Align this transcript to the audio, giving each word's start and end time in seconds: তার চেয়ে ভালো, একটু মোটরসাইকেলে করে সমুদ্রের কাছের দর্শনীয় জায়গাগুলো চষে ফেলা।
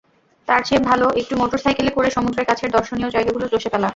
তার 0.47 0.61
চেয়ে 0.63 0.87
ভালো, 0.89 1.05
একটু 1.15 1.33
মোটরসাইকেলে 1.37 1.91
করে 1.91 2.09
সমুদ্রের 2.09 2.45
কাছের 2.45 2.69
দর্শনীয় 2.71 3.09
জায়গাগুলো 3.09 3.45
চষে 3.47 3.69
ফেলা। 3.69 3.89